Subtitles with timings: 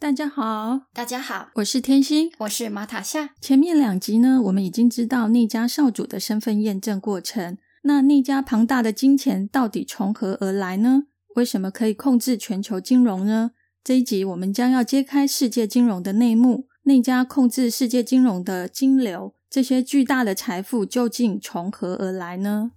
[0.00, 3.30] 大家好，大家好，我是天心，我是马塔夏。
[3.40, 7.58] 前面两集呢，我们已经知道内家少主的身份验证过程。
[7.82, 11.06] 那内家庞大的金钱到底从何而来呢？
[11.34, 13.50] 为什么可以控制全球金融呢？
[13.82, 22.70] 这一集我们将要揭开世界金融的内幕，内家控制世界金融的金流，这些巨大的财富究竟从何而来呢？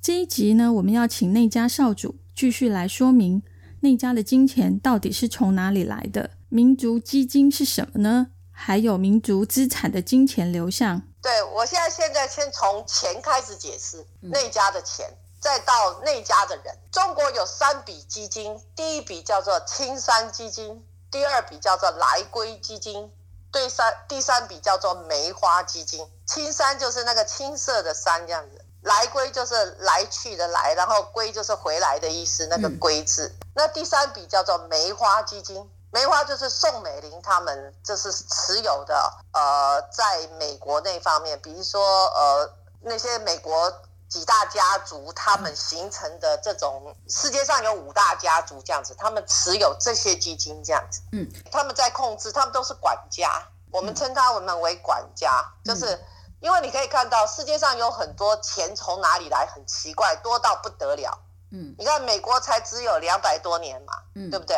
[0.00, 2.14] 这一集呢，我们要请内家少主。
[2.36, 3.42] 继续来说明
[3.80, 6.32] 那家的金钱到底是从哪里来的？
[6.50, 8.26] 民族基金是什么呢？
[8.52, 11.00] 还有民族资产的金钱流向。
[11.22, 16.76] 对我现在现在先从钱开始解释，内家的钱，再到内家的人。
[16.92, 23.10] 中国有三笔基金，第一笔叫做青山基金，第二笔叫做来归基金，
[23.50, 26.06] 对三第三笔叫做梅花基金。
[26.26, 28.62] 青山就是那个青色的山这样子。
[28.82, 33.34] 来归就是来去的来，然后归就是回来的意思，那个归字。
[33.54, 42.48] 那第三笔叫做梅花基金，梅花就是宋美龄他们就是持有的，呃，在美国那方面，比如说呃
[42.82, 43.72] 那些美国
[44.08, 55.98] 几大家族，他们形成的这种世界上有五大家族这样子，他们持有这些基金这样子，嗯，他们在控制，他们都是管家，我们称他们为管家，就是。
[56.40, 61.18] 因为你可以看到世界上有很多钱从哪里来，很奇怪，多到不得了。
[61.50, 64.56] 嗯，你看美国才只有两百多年嘛，嗯，对不对？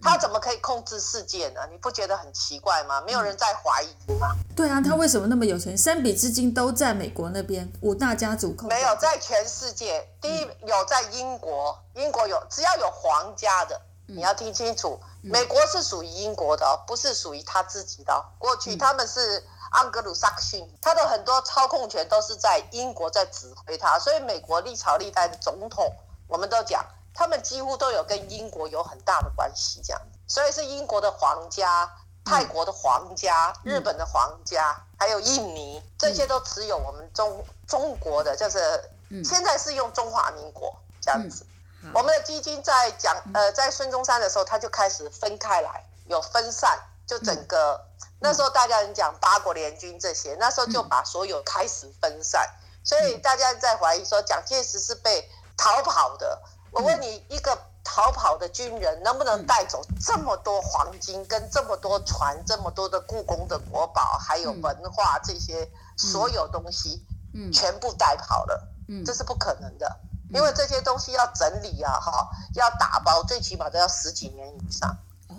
[0.00, 1.60] 他怎么可以控制世界呢？
[1.70, 3.00] 你不觉得很奇怪吗？
[3.00, 4.28] 没有人在怀疑吗？
[4.54, 5.76] 对啊，他为什么那么有钱？
[5.76, 8.68] 三笔资金都在美国那边，五大家族控。
[8.68, 18.24] 没有在全世界，第一有在英国，英国有只要有皇家的，你要听清楚，美国是属于英国的，不是属于他自己的。
[18.38, 19.44] 过去他们是。
[19.70, 25.94] 安格鲁萨克逊，他的很多操控权都是在英国在指挥他，所以美国历朝历代的总统，
[26.26, 31.90] 我们都讲，他们几乎都有跟英国有很大的关系，这样，所以是英国的皇家、
[32.24, 38.90] 泰国的皇家、日本的皇家，还有印尼，这些都持有我们中中国的，就是
[39.24, 41.46] 现在是用中华民国这样子。
[41.92, 47.87] 我们的基金在讲，呃，在孙中山的时候，他就开始分开来，有分散，就整个。
[48.20, 52.48] 那时候大家人讲八国联军这些，那时候就把所有开始分散，
[52.82, 56.42] 所以大家在怀疑说蒋介石是被逃跑的。
[56.70, 67.02] 我问你，一个逃跑的军人能不能带走这么多黄金、跟这么多船、这么多的故宫的国宝，还有文化这些所有东西，
[67.34, 68.68] 嗯，全部带跑了？
[68.88, 70.00] 嗯，这是不可能的，
[70.34, 74.94] 因为这些东西要整理啊，哈，要打包，最起码都要十几年以上，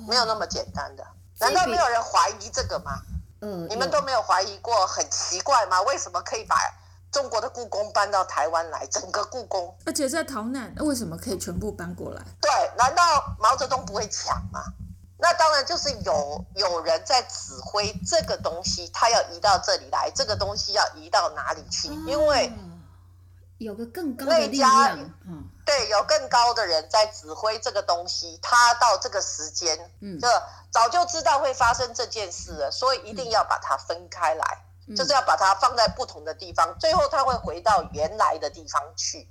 [0.07, 1.05] 没有那么简单的。
[1.39, 3.01] 难道没有人怀疑这个吗？
[3.41, 5.81] 嗯，你们都没有怀疑过，很奇怪吗？
[5.83, 6.55] 为什么可以把
[7.11, 8.85] 中国的故宫搬到台湾来？
[8.87, 12.21] 整个故宫，而且在逃难，那为什么可以全部搬过来？
[12.41, 14.61] 对，难道毛泽东不会抢吗？
[15.17, 21.87] 那当然就是有有人在指挥这个东西，他要移到这里来，这个东西要移到哪里去？
[22.05, 22.51] 因为
[23.57, 30.27] 有个更高的力量，嗯，对，有更高的人在指挥这个东西，他到这个时间，嗯，就。
[30.71, 34.63] 早就知道会发生这件事了，所以一定要把它分开来，
[34.95, 39.27] 就是要把它放在不同的地方，最后它会回到原来的地方去。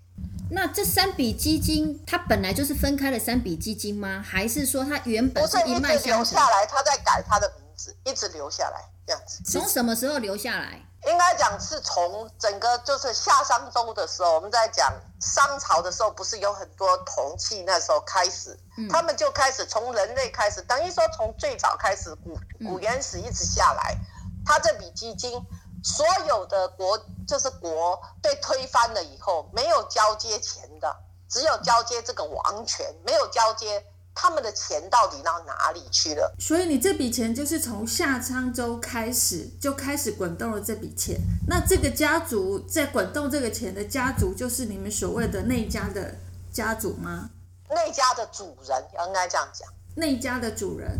[0.51, 4.21] 那这三笔基金，它本来就是分开了三笔基金吗？
[4.29, 9.41] 还是说它原本是一直留下来，它在改它的名字，一直留下来这样子？
[9.45, 10.83] 从什么时候留下来？
[11.07, 17.63] 应该讲是从整个就是夏商周的时候，我们在讲商朝的时候，不是有很多铜器？
[17.67, 18.59] 那时候开始，
[18.91, 23.97] 他们就开始从人类开始，等于说从最早开始，古古原始一直下来，
[24.45, 25.41] 他这笔基金，
[25.85, 30.97] 所有的国就是国被推翻了以后，没有交接钱的，
[31.31, 33.87] 只有交接这个王权，没有交接。
[34.21, 36.35] 他们的钱到底到哪里去了？
[36.41, 41.17] 所以你这笔钱就是从夏昌州开始就开始滚动了这笔钱。
[41.47, 46.17] 那这个家族在滚动这个钱的家族，就是你们所谓的内家的
[46.53, 47.31] 家族吗？
[47.71, 49.69] 内家的主人应该这样讲。
[49.95, 50.99] 内家的主人，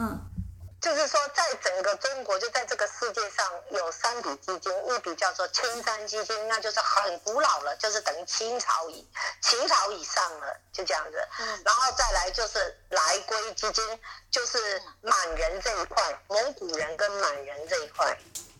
[0.00, 0.20] 嗯，
[0.78, 9.08] 就是说，在整个中国，就在这个世界上有三笔基金，一笔叫做青山基金，那就是很古老了，就是等于清朝以
[9.42, 11.28] 秦朝以上了，就这样子。
[11.40, 14.00] 嗯，然后再来就是来归基金，
[14.30, 18.16] 就是满人这一块，蒙古人跟满人这一块，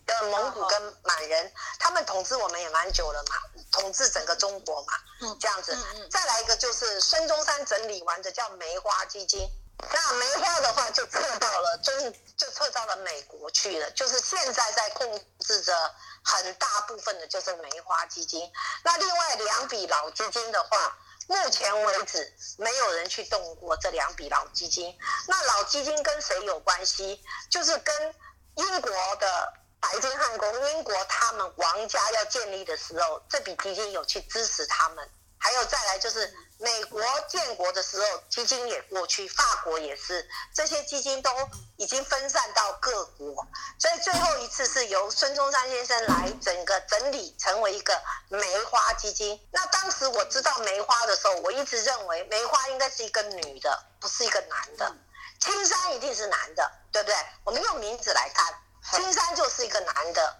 [0.07, 3.35] 呃，蒙古跟满人他们统治我们也蛮久了嘛，
[3.71, 5.77] 统治整个中国嘛，嗯，这样子。
[6.09, 9.47] 再来一个就是孙中山整理完的叫梅花基金。
[9.79, 13.91] 那梅花的话就撤到了中，就撤到了美国去了。
[13.91, 18.51] 就是现在在控制着很大部分的，就是梅花基金。
[18.83, 20.97] 那另外两笔老基金的话，
[21.27, 24.97] 目前为止没有人去动过这两笔老基金。
[25.27, 27.23] 那老基金跟谁有关系？
[27.51, 28.15] 就是跟
[28.55, 35.07] 英国的白金汉宫，英国他们王家要建立的时候，这笔基金有去支持他们。
[35.39, 41.31] 还有再来就是美国建国的时候，基金也过去，法国也是，这些基金都
[41.77, 43.47] 已经分散到各国，
[43.79, 49.39] 所以最后一次是由孙中山先生来整个整理，成为一个梅花基金。
[49.51, 54.95] 那当时我知道梅花的时候，我一直认为梅花应该是一个女的，不是一个男的。
[55.39, 57.15] 青山一定是男的，对不对？
[57.43, 58.53] 我们用名字来看，
[58.91, 60.39] 青山就是一个男的。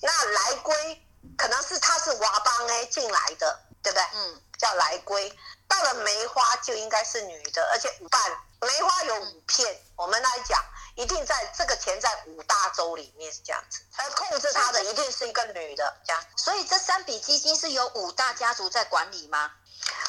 [0.00, 1.04] 那来归
[1.36, 3.65] 可能是他是瓦邦哎进来的。
[3.86, 4.04] 对不对？
[4.14, 5.32] 嗯，叫来归。
[5.68, 8.20] 到了梅花就应该是女的，而且五瓣
[8.60, 9.80] 梅花有五片。
[9.94, 10.60] 我们来讲，
[10.96, 16.24] 一定在这个钱在五大洲里面是这样子，而控制它的一定是一个女的，这样。
[16.36, 19.52] 所以这三笔基金是由五大家族在管理吗？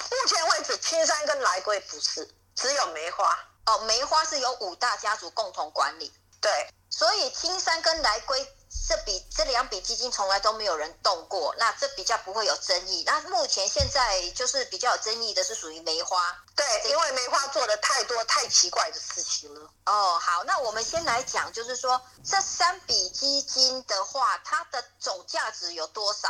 [0.10, 3.38] 目前为止，青山跟来归不是，只有梅花。
[3.68, 6.12] 哦，梅花是由五大家族共同管理。
[6.42, 8.56] 对，所以青山跟来归。
[8.88, 13.04] 这笔这两笔基金从来都没有人动过，那这比较不会有争议。
[13.06, 19.70] 那目前现在就是比较有争议的是属于梅花，对，因为梅花做的太多太奇怪的事情了。
[19.86, 26.30] 哦，好，那我们先来讲，就是说这三笔基金的话，它的总价值有多少？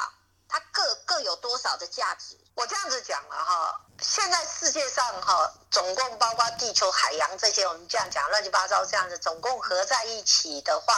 [0.49, 2.35] 它各各有多少的价值？
[2.55, 10.93] 我这样子讲了哈，现在世界上哈，总共包括地球、海洋这些，我们这样讲乱七八糟这样子，总共合在一起的话。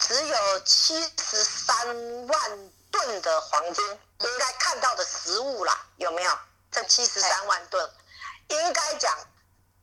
[0.00, 3.84] 只有七十三万吨的黄金，
[4.20, 6.38] 应该看到的实物啦，有没有？
[6.72, 7.90] 这七十三万吨，
[8.48, 9.16] 应该讲，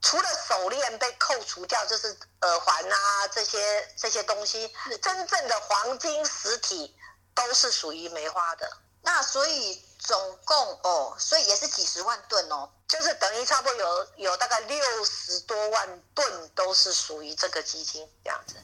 [0.01, 6.95] 除了手链被扣除掉，就是耳环啊这些这些东西，真正的黄金实体
[7.35, 8.69] 都是属于梅花的。
[9.01, 18.55] 那所以总共哦，所以也是几十万吨哦，就是等于差不多有有大概六十多万吨都是属于这个基金这样子。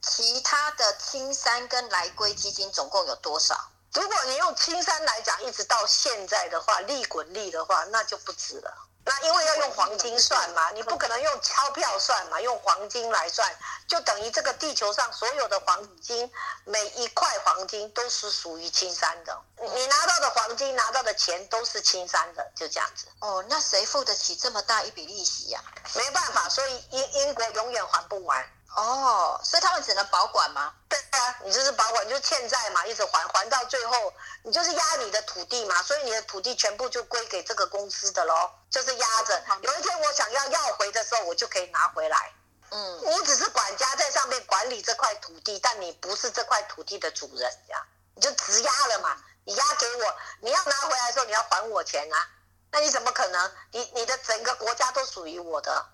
[0.00, 3.56] 其他的青山跟来归基金总共有多少？
[3.94, 8.72] 如果你用青山来讲，一直到现在的话，利滚利的话，那就不止了。
[9.04, 13.50] 那因为要用黄金算嘛，你不可能用钞票算嘛，用黄金来算，
[13.86, 16.30] 就等于这个地球上所有的黄金，
[16.64, 19.40] 每一块黄金都是属于青山的。
[19.74, 23.06] 你拿到的黄金，拿到的钱都是青山的，就这样子。
[23.20, 25.64] 哦，那谁付得起这么大一笔利息呀？
[25.94, 28.46] 没办法，所以英英国永远还不完。
[28.76, 30.72] 哦，所以他们只能保管吗？
[30.88, 34.12] 对啊，你就是保管，就是欠债嘛，一直还，还到最后，
[34.44, 39.42] 你就是压你的土地嘛，所以你的土地全部就归给这个公司的喽，就是压着。
[39.62, 42.32] 有一天我想要要回的时候，我就可以拿回来。
[42.70, 47.82] 嗯，你只是管家在上面管理这块土地，但你不是这块土地的主人，这样
[48.14, 49.16] 你就直押了嘛。
[49.44, 52.28] 你押给我，你要拿回来的时候，你要还我钱啊。
[52.70, 53.50] 那你怎么可能？
[53.72, 55.86] 你你的整个国家都属于我的，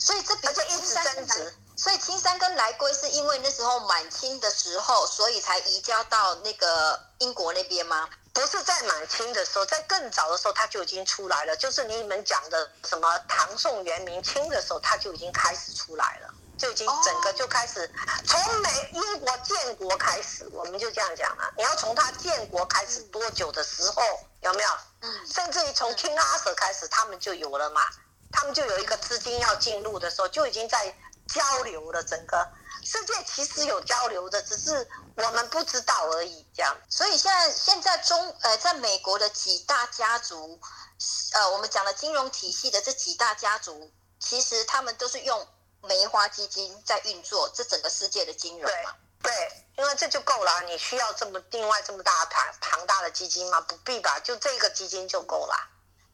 [0.00, 1.54] 所以这而且一直增值。
[1.76, 8.08] 所以青山跟来归是因为那时候满清的时候，所以才移交到那个英国那边吗？
[8.34, 11.56] 不是在满清的时候，在更早的时候他就已经出来了。
[11.56, 17.90] 就是你们讲的什么唐宋元明清的时候，他就已经开始出来了，就已经整个就开始
[18.26, 21.52] 从美英国建国开始，我们就这样讲了。
[21.56, 24.02] 你要从他建国开始多久的时候
[24.40, 24.68] 有没有？
[25.02, 27.82] 嗯，甚至于从 King Arthur 开始，他们就有了嘛。
[28.30, 30.94] 他们就有一个资金要进入的时候，就已经在。
[31.32, 32.46] 交流的，整个
[32.84, 34.86] 世界其实有交流的，只是
[35.16, 36.46] 我们不知道而已。
[36.54, 40.60] 这样，所以现在现在中呃，在美国的几大家族，
[41.32, 45.48] 呃，我们讲的金融体系的这几大家族，其实他们都是用
[45.82, 48.94] 梅花基金在运作这整个世界的金融嘛。
[49.22, 49.32] 对，
[49.78, 50.62] 因为这就够了。
[50.66, 53.60] 你需要这么另外这么大庞庞大的基金吗？
[53.60, 55.54] 不必吧，就这个基金就够了。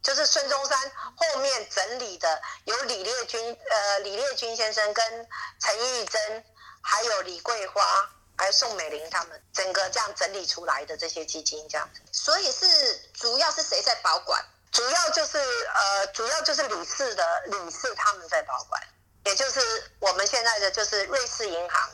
[0.00, 0.78] 就是孙中山
[1.16, 5.28] 后面整理的，有李烈钧，呃，李烈钧先生跟
[5.60, 6.44] 陈玉珍，
[6.80, 12.00] 还有李桂花，还有宋美龄他们，整个这样整理出来的这些基金，这样子。
[12.12, 14.42] 所以是主要是谁在保管？
[14.70, 15.36] 主要就是
[15.74, 18.80] 呃，主要就是李氏的李氏他们在保管。
[19.24, 19.60] 也就是
[19.98, 21.90] 我们现在的就是瑞士银行、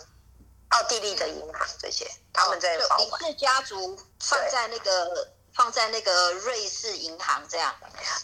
[0.68, 3.22] 奥地利的银行这些，他们在保管。
[3.22, 5.33] 李氏家族放在那个。
[5.54, 7.74] 放在那个瑞士银行这样，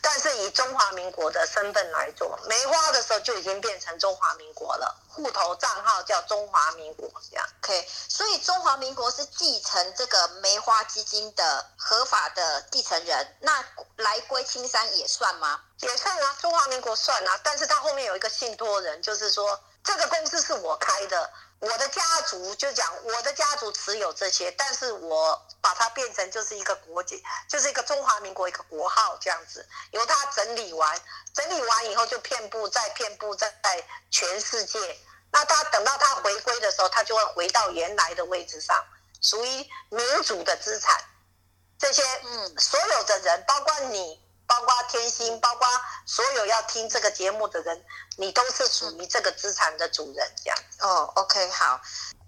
[0.03, 7.47] 但是以中华民国的身份来做，梅花的时候就已经变成中华民国了，户头账号叫中华民国这样。
[7.63, 13.65] OK，所以中华民国是继承这个梅花基金的合法的继承人，那
[13.97, 15.61] 来归青山也算吗？
[15.81, 21.31] 也算啊，中华民国算啊，但是他后面有一个信托人，就是说这个公司是我开的。
[21.61, 30.99] 我的家族就讲，我的家族持有这些，但是我把它变成就是一个国籍，就是一个中华民国一个国号这样子，由他整理完，
[31.35, 33.53] 整理完以后就遍布在遍布在
[34.11, 34.99] 全世界。
[35.33, 38.85] 那他等到他回归的时候，他就会回到原来的位置上，
[39.21, 39.49] 属于
[39.89, 41.01] 民主的资产。
[41.79, 44.21] 这些嗯，所有的人，包括你。
[44.51, 45.65] 包括天心，包括
[46.05, 47.85] 所有要听这个节目的人，
[48.17, 50.59] 你都是属于这个资产的主人，这样。
[50.81, 51.81] 哦，OK，好，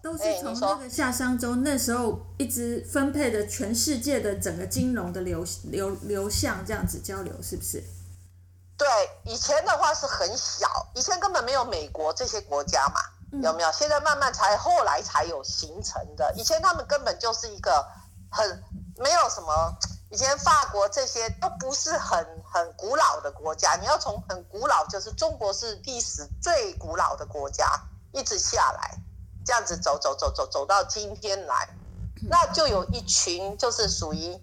[0.04, 7.82] 都是从那个夏商周那时候一直分配的全世界的整个金融的流流流向，这样子交流，是不是？
[8.82, 13.00] 对，以前的话是很小，以前根本没有美国这些国家嘛，
[13.40, 13.70] 有没有？
[13.70, 17.86] 现在慢慢才后来才有形成的，以前他们根本就是一个
[18.28, 18.64] 很
[18.96, 19.72] 没有什么。
[20.10, 27.64] 以前法国这些都不是很很古老的国家，你要从很古老，就是中国是历史最古老的国家，
[28.10, 28.98] 一直下来，
[29.46, 31.68] 这样子走走走走走到今天来，
[32.28, 34.36] 那就有一群就是属于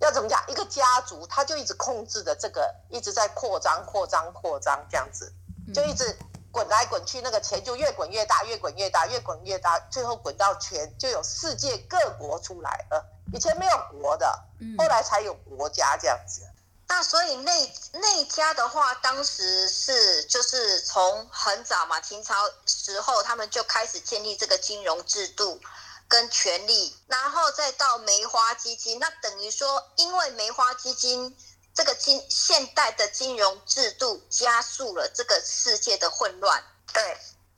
[0.00, 5.32] 要怎么讲，一个家族，他就一直控制的这个一直在扩张扩张扩张这样子，
[5.74, 6.16] 就一直
[6.50, 13.04] 滚来滚去，那个钱就越滚越大，越滚越大，越滚越大，最后滚到全就有世界各国出来了。
[13.32, 14.38] 以前没有国的，
[14.78, 16.42] 后来才有国家这样子。
[16.88, 22.34] 那所以内内家的话，当时是就是从很早嘛，清朝
[22.64, 25.60] 时候他们就开始建立这个金融制度
[26.08, 31.36] 跟权利，然后再到梅花基金，那等于说，因为梅花基金
[31.74, 36.62] 这个金现代的金融制度加速了这个世界的混乱。
[36.92, 37.02] 对，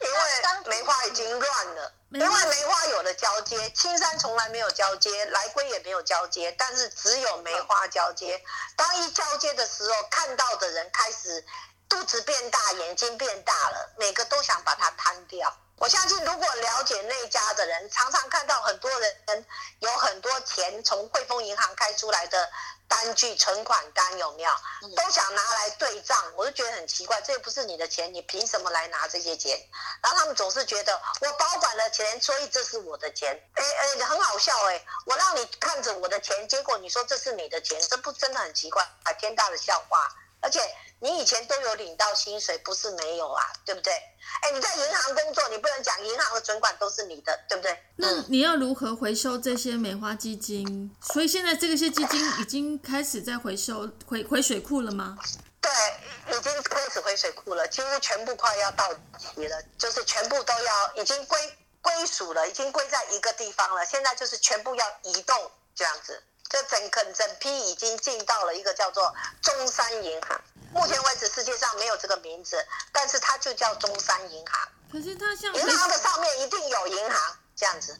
[0.01, 0.19] 因为
[0.67, 1.93] 梅花已经乱了。
[2.11, 8.43] 因为梅花有了交接，青山从来没有交接，来归也没有交接，但是只有梅花交接。
[8.77, 11.45] 当一交接的时候，看到的人开始
[11.87, 15.55] 肚子变大，眼睛变大了，每个都想把它摊掉。
[15.79, 19.47] 我相信，如果了解那家的人，常常看到很多人
[19.81, 22.49] 有很多钱从汇丰银行开出来的。
[22.89, 24.51] 单据存款单有没有？
[24.97, 29.61] 都想拿来对账，我就觉得很奇怪，这又不是你的钱，你凭什么来拿这些钱？
[30.03, 33.39] 然后他们总是觉得我保管了钱，所以这是我的钱。
[33.57, 34.83] 哎哎，很好笑哎！
[35.05, 40.11] 我让你看着我的钱，结果你说这是你的钱，这不真的很奇怪，天大的笑话。
[40.41, 40.61] 而且
[41.01, 43.93] 你以前都有领到薪水，不是没有啊，对不对？
[43.93, 47.79] 哎，你在银行工作，你不能讲银行的存款都是你的，对不对？
[47.97, 50.95] 那你要如何回收这些梅花基金？
[51.01, 55.17] 所以现在这些基金已经开始在回收回回水库了吗？
[55.61, 61.39] 对，已经开始回水库了，几乎全部快要到期了，就是全部都要已经归
[61.81, 63.85] 归属了，已经归在一个地方了。
[63.85, 66.23] 现在就是全部要移动这样子。
[66.49, 70.41] 这整个整批已经进到了一个叫做中山银行，
[70.73, 72.57] 目前为止世界上没有这个名字，
[72.93, 74.69] 但是它就叫中山银行。
[74.91, 77.99] 可是它像银行的上面一定有银行这样子。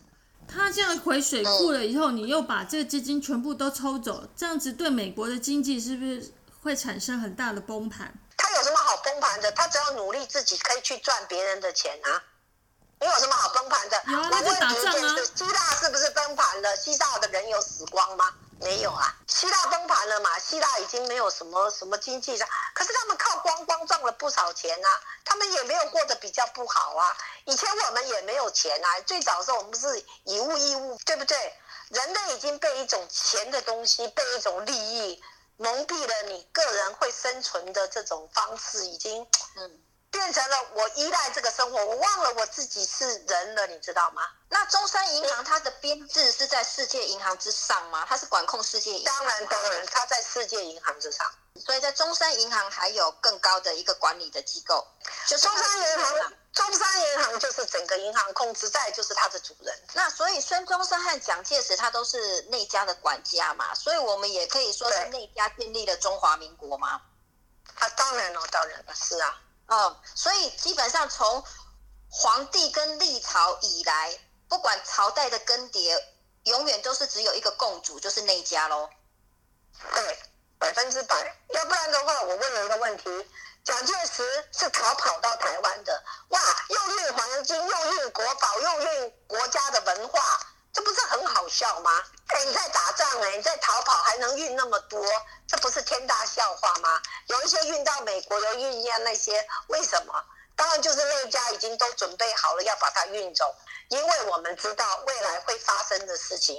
[0.51, 8.11] 它这样回水库了以后，你又把这个资金全部都抽走，这样子对美国的经济是不是会产生很大的崩盘？
[8.39, 9.53] 它有什么好崩盘的？
[9.53, 12.23] 它只要努力自己可以去赚别人的钱啊。
[13.01, 14.03] 你有什么好崩盘的？
[14.07, 16.77] 我问你一件事：希腊是不是崩盘了？
[16.77, 18.35] 希腊的人有死光吗？
[18.61, 19.15] 没有啊。
[19.29, 20.37] 希腊崩盘了嘛？
[20.41, 24.89] 希腊已经没有什么什么经济上，可是他们靠光光赚了不少钱啊。
[25.25, 27.17] 他们也没有过得比较不好啊。
[27.45, 29.01] 以前我们也没有钱啊。
[29.07, 31.37] 最早的时候我们不是以物易物，对不对？
[31.91, 35.23] 人类已经被一种钱的东西，被一种利益
[35.57, 39.25] 蒙蔽了，你个人会生存的这种方式已经
[39.57, 39.81] 嗯。
[40.11, 44.23] 变成了我依赖这个生活，我忘了我自己是人了，你知道吗？
[44.49, 48.07] 那中山银行它的编制是在世界银行之上吗？
[48.09, 49.17] 它是管控世界银行？
[49.17, 51.31] 当然，当然，它在世界银行之上。
[51.67, 54.87] 所以在中山银行还有更高的一个管理的机构，
[55.27, 56.33] 就是中山银行。
[56.53, 59.79] 中山银行就是整个银行控制，再就是它的主人。
[59.93, 67.01] 那所以孙中山和蒋介石他都是内家的管家嘛，所以我们也可以说是内家建立了中华民国吗？
[67.79, 69.39] 啊，当然了，当然了，是啊。
[69.69, 71.45] 嗯，所以基本上从
[72.11, 76.03] 皇帝跟历朝以来，不管朝代的更迭，
[76.45, 78.89] 永远都是只有一个共主，就是那一家喽。
[79.93, 80.19] 对，
[80.59, 81.37] 百分之百。
[81.51, 83.31] 要不然的话，我问了一个问题：
[83.63, 90.21] 蒋介石是逃跑到台湾的，哇，又运黄金，又运国宝，又运国家的文化，
[90.79, 91.91] 这不是很好笑吗？
[92.29, 95.05] 哎，你在打仗哎，你在逃跑还能运那么多，
[95.49, 97.03] 这不是天大笑话吗？
[97.27, 100.25] 有一些运到美国，有运下那些，为什么？
[100.55, 103.53] 当然就是内家已经都准备好了要把它运走，
[103.89, 106.57] 因为我们知道未来会发生的事情。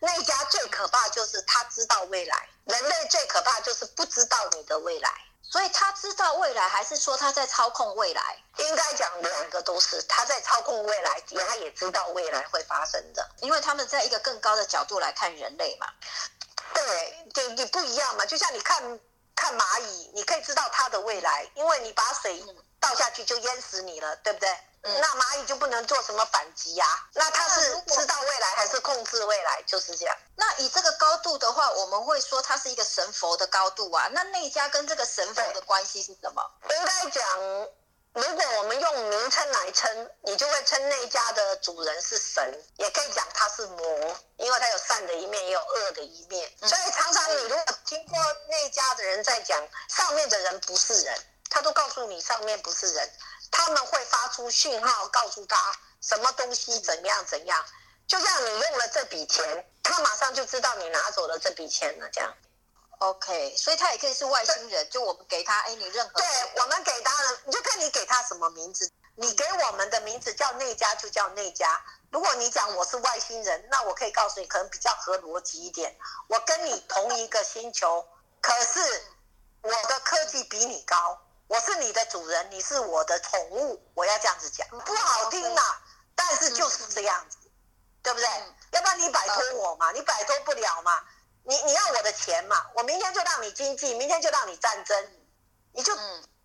[0.00, 5.10] 内家最可怕就是他知道未来，人类最可怕就是不知道你的未来。
[5.52, 8.42] 所以他知道未来，还是说他在操控未来？
[8.56, 15.86] 应该讲两个都是，他在操控未来，他也知道未来会发生的，因为他们在一个更高的角度来看人类嘛。
[16.72, 18.24] 对，对，你不一样嘛。
[18.24, 18.98] 就像你看
[19.36, 22.42] 看蚂蚁，你可以知道它的未来，因为你把水
[22.80, 24.48] 倒下去就淹死你了，对不对？
[24.82, 26.86] 那蚂蚁就不能做什么反击呀？
[27.14, 29.62] 那它是知道未来还是控制未来？
[29.62, 30.16] 就是这样。
[30.36, 34.08] 那以这个高度的话，我们会说它是一个神佛的高度啊。
[34.12, 36.42] 那内家跟这个神佛的关系是什么？
[36.68, 37.40] 应该讲，
[38.14, 46.50] 如果我们用名称来称，你就会称内家的主人是神，也可以讲他是魔，因为他有善的一面，也有恶的一面。
[46.60, 51.16] 所以常常你如果听过内家的人在讲，上面的人不是人，
[51.48, 53.10] 他都告诉你上面不是人。
[53.52, 55.56] 他们会发出讯号告诉他
[56.00, 57.64] 什么东西怎样怎样，
[58.08, 62.08] 就像你用了这笔钱，他马上就知道你拿走了这笔钱了。
[62.10, 62.34] 这样
[62.98, 68.90] ，OK，所以他也可以是外星人，就我们给他，哎，你任何对我们给他了，你就看你给他什么名字。
[69.14, 71.78] 你给我们的名字叫内家，就叫内家。
[72.10, 75.94] 如果你讲我是外星人，那我可以告诉你，可能比较合逻辑一点。
[76.28, 78.08] 我跟你同一个星球，
[78.40, 78.80] 可是
[79.60, 81.20] 我的科技比你高。
[81.48, 85.62] 我是你的主人，你是我的宠物，我要这样子讲，不好听呐，
[86.14, 87.36] 但是就是这样子，
[88.02, 88.26] 对不对？
[88.72, 90.98] 要不然你摆脱我嘛，你摆脱不了嘛，
[91.44, 95.12] 你你要我的钱嘛，我明天就让你经济，明天就让你战争，
[95.72, 95.94] 你就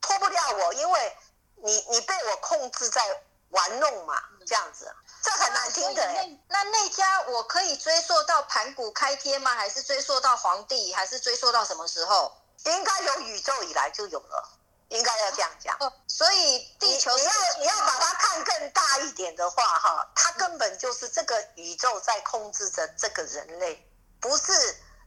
[0.01, 1.17] 脱不掉我，因为
[1.63, 3.01] 你你被我控制在
[3.49, 6.05] 玩弄嘛，这样子，这很难听的。
[6.49, 9.51] 那那家我可以追溯到盘古开天吗？
[9.51, 10.93] 还是追溯到皇帝？
[10.93, 12.35] 还是追溯到什么时候？
[12.65, 14.56] 应该有宇宙以来就有了。
[14.89, 15.77] 应该要这样讲，
[16.07, 23.85] 所以地球你要你要把它看更大一点的话，哈，它根本就是这个宇宙在控制着这个人类，
[24.21, 24.53] 不是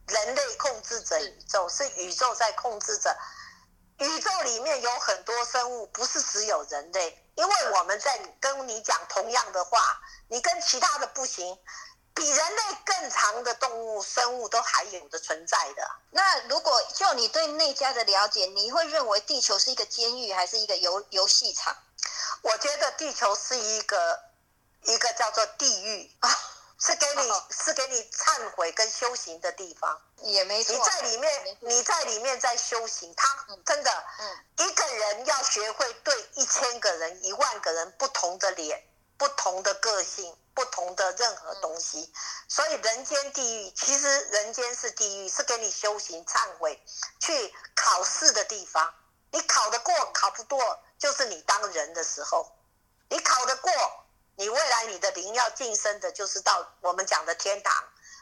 [0.07, 3.17] 人类控制着宇宙，是宇宙在控制着。
[3.97, 9.79] 宇宙里面有很多生物，不是只有人类，因为我们在跟你讲同样的话，
[10.27, 11.57] 你跟其他的不行。
[12.13, 15.89] 比人类更长的动物生物都还有的存在的。
[16.11, 21.75] 那如果就你对内家的了解，你会认为地球是一个监狱还是一个游游戏场？
[22.41, 24.19] 我觉得地球是一个
[24.83, 26.29] 一个叫做地狱啊，
[26.79, 30.01] 是给你是给你忏悔跟修行的地方。
[30.23, 33.27] 也没错，你在里面你在里面在修行，他
[33.65, 38.83] 真的，嗯，一个人要学会对一千个人、一万个人不同的脸、
[39.21, 40.35] 不同的个性。
[40.53, 42.13] 不同的任何东西，
[42.49, 46.77] 所以人间地狱其实人间是地狱，是给你修行、忏悔、
[47.21, 48.93] 去考试的地方。
[49.31, 52.45] 你考得过，考不过，就是你当人的时候；
[53.09, 53.71] 你考得过，
[54.35, 57.73] 你未来你的灵要晋升的，就是到我们讲的天堂。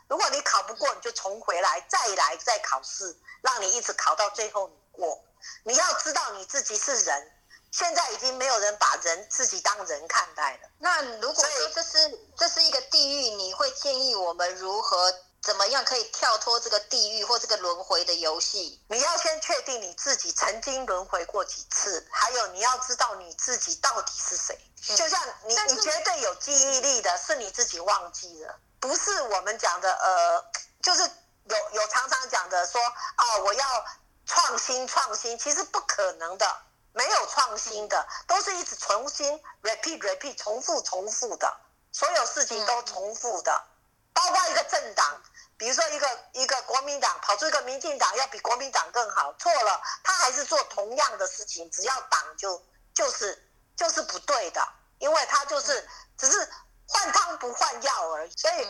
[0.07, 5.19] 如果你考不过，你就重回来，再来再考试，让你一直考到最后你过。
[5.63, 7.38] 你要知道你自己是人。
[7.71, 10.69] 现在已经没有人把人自己当人看待了。
[10.79, 18.83] 那如果说这是这是一个地狱，你会建议我们如何怎么样可以跳脱这个地狱或这个轮回的游戏？
[18.89, 24.59] 你要先确定你自己曾经轮回过几次，还有你要知道你自己到底是谁。
[24.95, 29.91] 就像你，你绝对有记忆力的，是你自己忘记了，不是我们讲的。
[29.93, 30.45] 呃，
[30.81, 33.85] 就是有有常常讲的说啊，我要
[34.25, 36.61] 创新创新，其实不可能的。
[36.99, 41.49] 没有创新的，都是一直重新 repeat repeat 重复重复的，
[41.93, 43.63] 所有事情都重复的，
[44.11, 45.23] 包括一个政党，
[45.57, 52.61] 比如说一个一个国民党跑出一个民进党要比国民党更好，错了，他还是做同样的事情，只要党就
[52.93, 54.61] 就是就是不对的，
[54.97, 56.51] 因为他就是只是
[56.85, 58.67] 换汤不换药而已，所以。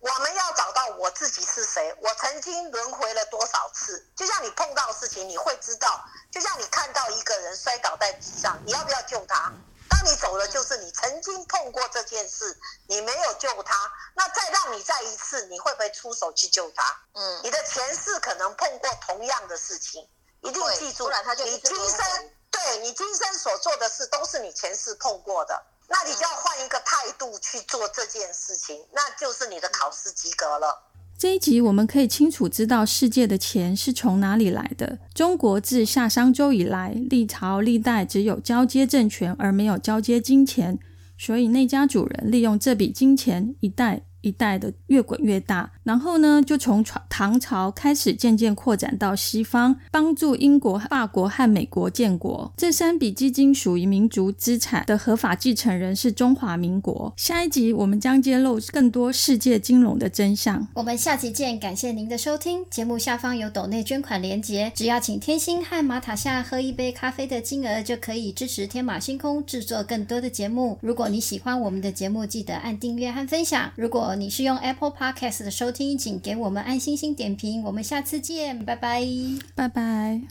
[0.00, 4.06] 我们要找到我自己是谁，我曾经轮回了多少次？
[4.14, 5.88] 就像你碰到事情，你会知道；
[6.30, 9.52] 就像你看到一个人摔倒在地上，你要不要救他？
[9.88, 17.00] 当你走了，就是你曾经碰过这件事，你没有救他，那再让你再一次，你会不会出手去救他？
[17.14, 20.08] 嗯，你的前世可能碰过同样的事情，
[20.42, 25.64] 一定记住，你今生对你今生所做的事，都是你前世碰过的。
[25.88, 30.82] 那你就要换一个态度去做这件事情，那就是你的考试及格了。
[31.18, 34.98] 这一集我们可以清楚知道世界的钱是从哪里来的。
[35.14, 40.78] 中国自夏商周以来，历朝历代只有交接政权，而没有交接金钱，
[41.16, 44.05] 所以那家主人利用这笔金钱一代。
[44.26, 52.52] 一代的越滚越大，然后呢，就从唐朝开始渐渐扩展到西方，帮助英国、法国和美国建国。
[52.56, 57.14] 这三笔基金属于民族资产的合法继承人是中华民国。
[57.16, 60.66] 下一集我们将揭露更多世界金融的真相。
[60.74, 62.64] 我们下集见，感谢您的收听。
[62.68, 70.78] 节目下方有斗内捐款连结，只要请天星和马塔夏喝一杯咖啡的金额，就可以支持天马星空制作更多的节目。
[70.82, 73.70] 如果你喜欢我们的节目，记得按订阅和分享。
[73.76, 77.62] 如果你是用 Apple Podcast 的收听，请给我们按星星点评。
[77.62, 79.06] 我们下次见，拜拜，
[79.54, 80.22] 拜拜。